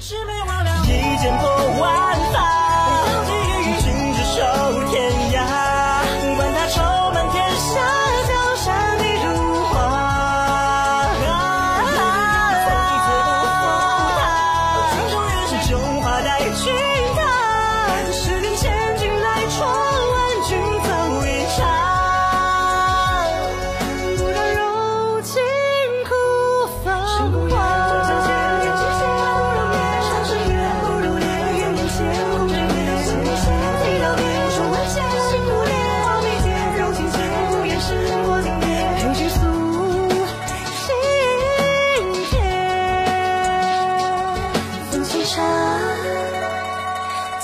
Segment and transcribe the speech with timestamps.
[0.00, 1.51] 魑魅魍魉一剑破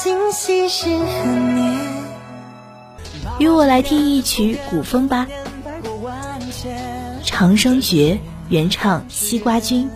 [0.01, 1.77] 今夕是何年？
[3.41, 5.27] 与我来听一曲古风吧，
[7.25, 9.91] 《长生诀》原唱西瓜君。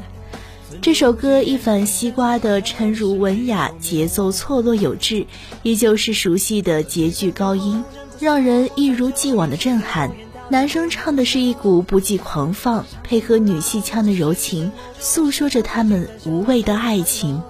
[0.81, 5.25] 这首歌一反西瓜的沉如文雅，节奏错落有致，
[5.63, 7.85] 依旧是熟悉的节句高音，
[8.19, 10.11] 让人一如既往的震撼。
[10.49, 17.41] 男生唱的是一股不羁狂放，配合女戏腔的柔情，诉说着他们无畏的爱情。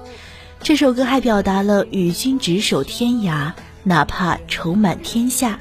[0.64, 5.58] 这首歌还表达了与君执手天涯，哪怕愁满天下，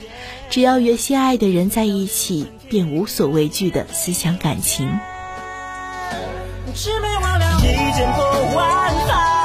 [0.47, 4.87] 只要与心爱的人在一起，便无所畏惧的思想感情。
[6.75, 8.23] 魑魅魍魉，一剑破
[8.55, 9.40] 万法，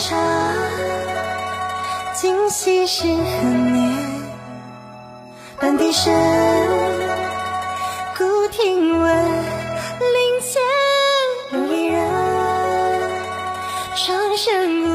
[0.00, 0.16] 茶，
[2.14, 3.94] 今夕是何年？
[5.60, 6.10] 半笛声，
[8.16, 9.14] 孤听闻，
[10.00, 10.62] 林间
[11.52, 12.00] 有一人，
[13.94, 14.89] 长生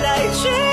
[0.00, 0.67] 来去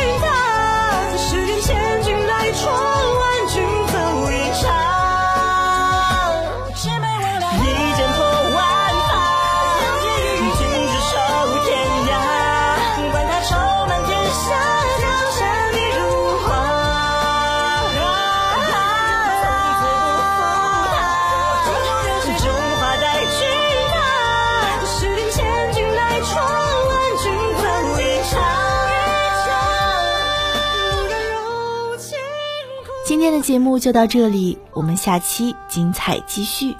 [33.05, 36.75] 今天的节目就到这里，我们下期精彩继续。